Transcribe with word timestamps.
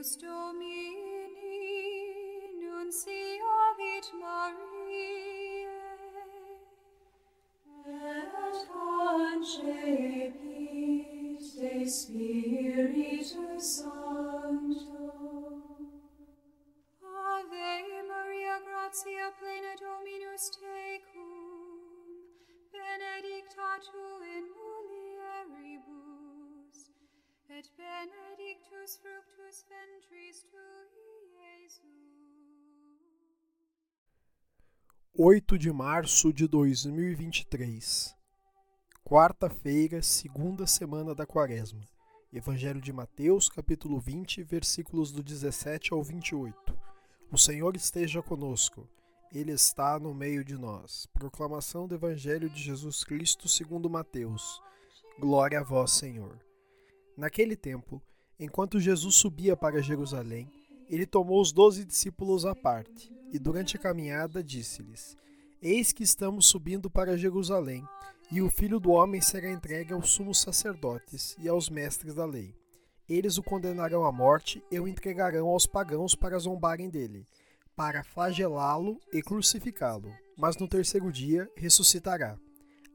Christus 0.00 0.16
Domini, 0.16 1.36
nunciavit 2.58 4.06
Mariae, 4.18 5.68
et 7.86 8.66
concepit 8.72 9.84
de 11.60 11.84
Spiritus 11.86 13.62
Sancto. 13.62 15.06
Ave 17.02 18.02
Maria, 18.08 18.56
gratia 18.64 19.26
plena 19.38 19.74
Dominus 19.76 20.44
tecum, 20.56 21.30
benedicta 22.72 23.70
tu 23.84 24.09
8 35.18 35.58
de 35.58 35.72
março 35.72 36.32
de 36.32 36.46
2023, 36.46 38.14
quarta-feira, 39.04 40.00
segunda 40.02 40.68
semana 40.68 41.16
da 41.16 41.26
Quaresma. 41.26 41.82
Evangelho 42.32 42.80
de 42.80 42.92
Mateus, 42.92 43.48
capítulo 43.48 43.98
20, 43.98 44.44
versículos 44.44 45.10
do 45.10 45.20
17 45.20 45.92
ao 45.92 46.00
28. 46.00 46.56
O 47.30 47.36
Senhor 47.36 47.74
esteja 47.74 48.22
conosco. 48.22 48.88
Ele 49.34 49.50
está 49.50 49.98
no 49.98 50.14
meio 50.14 50.44
de 50.44 50.56
nós. 50.56 51.06
Proclamação 51.12 51.88
do 51.88 51.96
Evangelho 51.96 52.48
de 52.48 52.62
Jesus 52.62 53.02
Cristo 53.02 53.48
segundo 53.48 53.90
Mateus. 53.90 54.62
Glória 55.18 55.58
a 55.58 55.64
vós, 55.64 55.90
Senhor. 55.90 56.38
Naquele 57.16 57.56
tempo, 57.56 58.00
enquanto 58.38 58.78
Jesus 58.78 59.16
subia 59.16 59.56
para 59.56 59.82
Jerusalém, 59.82 60.48
ele 60.90 61.06
tomou 61.06 61.40
os 61.40 61.52
doze 61.52 61.84
discípulos 61.84 62.44
à 62.44 62.54
parte 62.54 63.12
e, 63.32 63.38
durante 63.38 63.76
a 63.76 63.80
caminhada, 63.80 64.42
disse-lhes: 64.42 65.16
Eis 65.62 65.92
que 65.92 66.02
estamos 66.02 66.46
subindo 66.46 66.90
para 66.90 67.16
Jerusalém, 67.16 67.84
e 68.30 68.42
o 68.42 68.50
filho 68.50 68.80
do 68.80 68.90
homem 68.90 69.20
será 69.20 69.50
entregue 69.50 69.92
aos 69.92 70.10
sumos 70.10 70.40
sacerdotes 70.40 71.36
e 71.38 71.48
aos 71.48 71.70
mestres 71.70 72.14
da 72.14 72.24
lei. 72.26 72.54
Eles 73.08 73.38
o 73.38 73.42
condenarão 73.42 74.04
à 74.04 74.12
morte 74.12 74.62
e 74.70 74.78
o 74.78 74.86
entregarão 74.86 75.48
aos 75.48 75.66
pagãos 75.66 76.14
para 76.14 76.38
zombarem 76.38 76.88
dele, 76.88 77.24
para 77.76 78.04
flagelá-lo 78.04 79.00
e 79.12 79.22
crucificá-lo. 79.22 80.12
Mas 80.36 80.56
no 80.56 80.68
terceiro 80.68 81.10
dia 81.12 81.48
ressuscitará. 81.56 82.36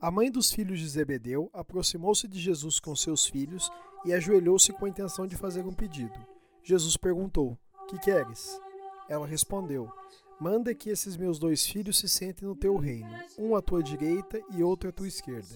A 0.01 0.11
mãe 0.11 0.29
dos 0.29 0.51
filhos 0.51 0.79
de 0.79 0.87
Zebedeu 0.87 1.49
aproximou-se 1.53 2.27
de 2.27 2.39
Jesus 2.39 2.79
com 2.79 2.95
seus 2.95 3.25
filhos 3.25 3.69
e 4.05 4.13
ajoelhou-se 4.13 4.71
com 4.73 4.85
a 4.85 4.89
intenção 4.89 5.25
de 5.25 5.35
fazer 5.35 5.65
um 5.65 5.73
pedido. 5.73 6.19
Jesus 6.63 6.97
perguntou: 6.97 7.57
Que 7.87 7.99
queres? 7.99 8.59
Ela 9.07 9.27
respondeu: 9.27 9.91
Manda 10.39 10.73
que 10.73 10.89
esses 10.89 11.15
meus 11.15 11.39
dois 11.39 11.65
filhos 11.65 11.99
se 11.99 12.09
sentem 12.09 12.47
no 12.47 12.55
teu 12.55 12.75
reino, 12.77 13.09
um 13.37 13.55
à 13.55 13.61
tua 13.61 13.81
direita 13.81 14.41
e 14.51 14.63
outro 14.63 14.89
à 14.89 14.91
tua 14.91 15.07
esquerda. 15.07 15.55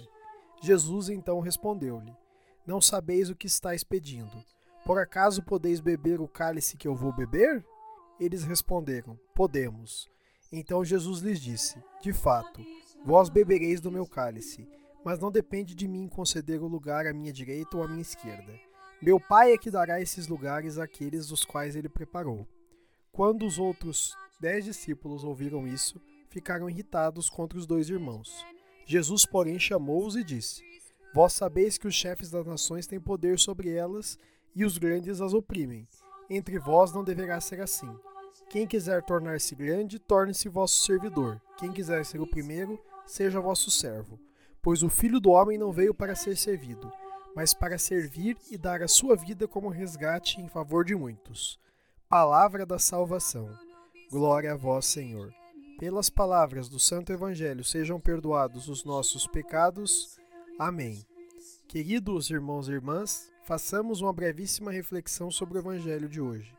Jesus 0.61 1.09
então 1.09 1.39
respondeu-lhe: 1.39 2.16
Não 2.66 2.80
sabeis 2.80 3.30
o 3.30 3.36
que 3.36 3.47
estáis 3.47 3.83
pedindo. 3.83 4.44
Por 4.86 4.99
acaso 4.99 5.44
podeis 5.44 5.80
beber 5.80 6.21
o 6.21 6.27
cálice 6.27 6.77
que 6.77 6.88
eu 6.88 6.95
vou 6.95 7.11
beber? 7.11 7.66
Eles 8.19 8.43
responderam: 8.43 9.19
Podemos. 9.33 10.09
Então 10.52 10.83
Jesus 10.86 11.21
lhes 11.21 11.39
disse: 11.39 11.81
De 12.02 12.14
fato, 12.14 12.64
vós 13.03 13.30
bebereis 13.30 13.81
do 13.81 13.91
meu 13.91 14.05
cálice, 14.05 14.67
mas 15.03 15.19
não 15.19 15.31
depende 15.31 15.75
de 15.75 15.88
mim 15.88 16.08
conceder 16.08 16.61
o 16.61 16.67
lugar 16.67 17.05
à 17.05 17.14
minha 17.14 17.33
direita 17.33 17.77
ou 17.77 17.83
à 17.83 17.87
minha 17.87 18.02
esquerda. 18.02 18.68
Meu 19.02 19.17
Pai 19.17 19.54
é 19.54 19.58
que 19.58 19.71
dará 19.71 20.02
esses 20.02 20.27
lugares 20.27 20.77
àqueles 20.77 21.32
os 21.32 21.45
quais 21.45 21.73
ele 21.73 21.87
preparou. 21.87 22.45
Quando 23.14 23.45
os 23.45 23.58
outros 23.58 24.14
dez 24.42 24.65
discípulos 24.65 25.23
ouviram 25.23 25.65
isso, 25.65 26.02
ficaram 26.30 26.70
irritados 26.70 27.30
contra 27.30 27.58
os 27.58 27.65
dois 27.65 27.89
irmãos. 27.89 28.45
Jesus, 28.86 29.26
porém, 29.26 29.58
chamou-os 29.58 30.17
e 30.17 30.23
disse: 30.23 30.61
Vós 31.14 31.32
sabeis 31.32 31.77
que 31.77 31.87
os 31.87 31.95
chefes 31.95 32.30
das 32.30 32.45
nações 32.45 32.87
têm 32.87 32.99
poder 32.99 33.39
sobre 33.39 33.73
elas 33.73 34.17
e 34.54 34.65
os 34.65 34.77
grandes 34.77 35.21
as 35.21 35.33
oprimem. 35.33 35.87
Entre 36.30 36.60
vós 36.60 36.92
não 36.92 37.04
deverá 37.04 37.39
ser 37.39 37.61
assim. 37.61 37.89
Quem 38.49 38.67
quiser 38.67 39.02
tornar-se 39.04 39.55
grande, 39.55 39.98
torne-se 39.98 40.49
vosso 40.49 40.83
servidor. 40.83 41.42
Quem 41.58 41.71
quiser 41.71 42.04
ser 42.04 42.20
o 42.20 42.27
primeiro, 42.27 42.77
seja 43.05 43.39
vosso 43.39 43.71
servo. 43.71 44.20
Pois 44.61 44.83
o 44.83 44.89
filho 44.89 45.21
do 45.21 45.30
homem 45.30 45.58
não 45.58 45.71
veio 45.71 45.93
para 45.93 46.16
ser 46.16 46.36
servido, 46.36 46.92
mas 47.36 47.54
para 47.54 47.78
servir 47.78 48.38
e 48.50 48.58
dar 48.58 48.82
a 48.82 48.88
sua 48.88 49.16
vida 49.16 49.48
como 49.48 49.70
resgate 49.70 50.42
em 50.42 50.48
favor 50.48 50.84
de 50.84 50.95
muitos. 50.95 51.60
Palavra 52.08 52.66
da 52.66 52.80
salvação. 52.80 53.50
Glória 54.10 54.54
a 54.54 54.56
vós, 54.56 54.86
Senhor. 54.86 55.34
Pelas 55.80 56.10
palavras 56.10 56.67
do 56.67 56.80
Santo 56.80 57.14
Evangelho 57.14 57.64
sejam 57.64 58.00
perdoados 58.00 58.67
os 58.67 58.84
nossos 58.84 59.28
pecados. 59.28 60.17
Amém. 60.58 61.06
Queridos 61.67 62.30
irmãos 62.30 62.67
e 62.67 62.72
irmãs, 62.72 63.32
façamos 63.46 64.02
uma 64.02 64.11
brevíssima 64.11 64.72
reflexão 64.72 65.30
sobre 65.32 65.58
o 65.58 65.61
Evangelho 65.61 66.10
de 66.10 66.20
hoje. 66.20 66.54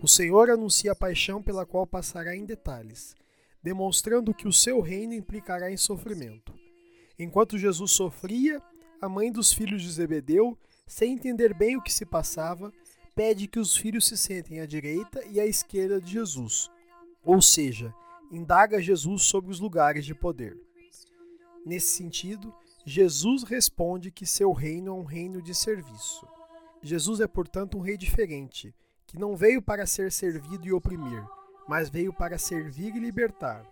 O 0.00 0.08
Senhor 0.08 0.50
anuncia 0.50 0.92
a 0.92 0.96
paixão 0.96 1.42
pela 1.42 1.66
qual 1.66 1.86
passará 1.86 2.34
em 2.34 2.44
detalhes, 2.44 3.14
demonstrando 3.62 4.32
que 4.32 4.48
o 4.48 4.52
seu 4.52 4.80
reino 4.80 5.12
implicará 5.12 5.70
em 5.70 5.76
sofrimento. 5.76 6.54
Enquanto 7.18 7.58
Jesus 7.58 7.92
sofria, 7.92 8.62
a 9.02 9.08
mãe 9.08 9.32
dos 9.32 9.52
filhos 9.52 9.82
de 9.82 9.90
Zebedeu, 9.90 10.56
sem 10.86 11.14
entender 11.14 11.52
bem 11.52 11.76
o 11.76 11.82
que 11.82 11.92
se 11.92 12.06
passava, 12.06 12.72
pede 13.16 13.48
que 13.48 13.58
os 13.58 13.76
filhos 13.76 14.06
se 14.06 14.16
sentem 14.16 14.60
à 14.60 14.66
direita 14.66 15.20
e 15.26 15.40
à 15.40 15.44
esquerda 15.44 16.00
de 16.00 16.12
Jesus, 16.12 16.70
ou 17.24 17.42
seja, 17.42 17.92
indaga 18.30 18.80
Jesus 18.80 19.24
sobre 19.24 19.50
os 19.50 19.58
lugares 19.58 20.06
de 20.06 20.14
poder. 20.14 20.56
Nesse 21.66 21.96
sentido, 21.96 22.54
Jesus 22.86 23.42
responde 23.42 24.12
que 24.12 24.24
seu 24.24 24.52
reino 24.52 24.92
é 24.92 24.94
um 24.94 25.04
reino 25.04 25.42
de 25.42 25.52
serviço. 25.52 26.24
Jesus 26.80 27.18
é, 27.18 27.26
portanto, 27.26 27.76
um 27.76 27.80
rei 27.80 27.96
diferente, 27.96 28.72
que 29.04 29.18
não 29.18 29.36
veio 29.36 29.60
para 29.60 29.84
ser 29.84 30.12
servido 30.12 30.64
e 30.64 30.72
oprimir, 30.72 31.24
mas 31.66 31.90
veio 31.90 32.12
para 32.12 32.38
servir 32.38 32.94
e 32.94 33.00
libertar. 33.00 33.66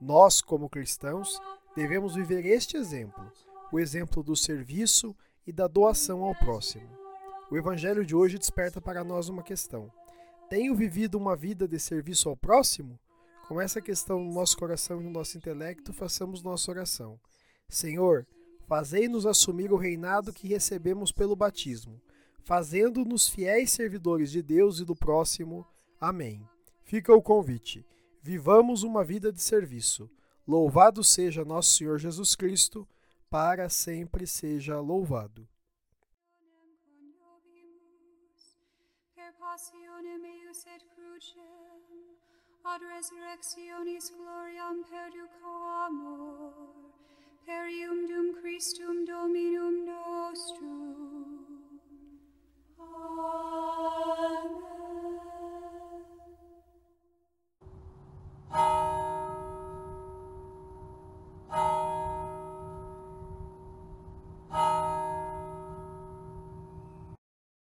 Nós, 0.00 0.40
como 0.40 0.68
cristãos, 0.68 1.40
devemos 1.74 2.14
viver 2.14 2.46
este 2.46 2.76
exemplo, 2.76 3.32
o 3.72 3.78
exemplo 3.78 4.22
do 4.22 4.36
serviço 4.36 5.14
e 5.46 5.52
da 5.52 5.66
doação 5.66 6.22
ao 6.22 6.34
próximo. 6.34 6.88
O 7.50 7.56
evangelho 7.56 8.04
de 8.04 8.14
hoje 8.14 8.38
desperta 8.38 8.80
para 8.80 9.04
nós 9.04 9.28
uma 9.28 9.42
questão: 9.42 9.90
tenho 10.48 10.74
vivido 10.74 11.16
uma 11.16 11.36
vida 11.36 11.66
de 11.66 11.78
serviço 11.78 12.28
ao 12.28 12.36
próximo? 12.36 12.98
Com 13.48 13.60
essa 13.60 13.80
questão 13.80 14.18
no 14.18 14.32
nosso 14.32 14.56
coração 14.56 15.00
e 15.00 15.04
no 15.04 15.10
nosso 15.10 15.36
intelecto, 15.36 15.92
façamos 15.92 16.42
nossa 16.42 16.70
oração. 16.70 17.18
Senhor, 17.68 18.26
fazei-nos 18.66 19.24
assumir 19.24 19.72
o 19.72 19.76
reinado 19.76 20.32
que 20.32 20.48
recebemos 20.48 21.12
pelo 21.12 21.36
batismo, 21.36 22.00
fazendo-nos 22.42 23.28
fiéis 23.28 23.70
servidores 23.70 24.32
de 24.32 24.42
Deus 24.42 24.80
e 24.80 24.84
do 24.84 24.96
próximo. 24.96 25.64
Amém. 26.00 26.44
Fica 26.82 27.14
o 27.14 27.22
convite. 27.22 27.86
Vivamos 28.20 28.82
uma 28.82 29.04
vida 29.04 29.32
de 29.32 29.40
serviço. 29.40 30.10
Louvado 30.46 31.02
seja 31.04 31.44
nosso 31.44 31.76
Senhor 31.76 31.98
Jesus 31.98 32.34
Cristo, 32.34 32.86
para 33.28 33.68
sempre 33.68 34.26
seja 34.26 34.80
louvado. 34.80 35.48
passionem 39.56 40.18
meus 40.18 40.66
et 40.66 40.84
crucem, 40.94 41.80
ad 42.62 42.82
resurrectionis 42.84 44.10
gloriam 44.10 44.82
perduco 44.84 45.48
amor, 45.86 46.52
perium 47.46 48.06
dum 48.06 48.34
Christum 48.34 49.04
Dominum 49.06 49.86
nostrum. 49.86 50.85